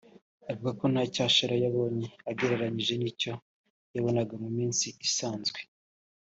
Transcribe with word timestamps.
avuga 0.51 0.71
ko 0.79 0.85
nta 0.93 1.03
cyashara 1.15 1.53
yabonye 1.63 2.07
agereranyije 2.29 2.93
n’icyo 2.97 3.31
yabonaga 3.95 4.33
mu 4.43 4.49
minsi 4.57 4.85
isanzwe 5.07 5.59